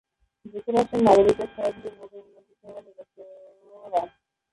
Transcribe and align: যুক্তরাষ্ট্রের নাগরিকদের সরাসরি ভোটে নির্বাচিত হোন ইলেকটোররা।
যুক্তরাষ্ট্রের 0.45 1.01
নাগরিকদের 1.07 1.49
সরাসরি 1.55 1.89
ভোটে 1.97 2.17
নির্বাচিত 2.23 2.59
হোন 2.65 2.85
ইলেকটোররা। 2.91 4.01